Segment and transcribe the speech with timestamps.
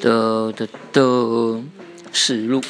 [0.00, 1.62] 的的的
[2.12, 2.60] 史录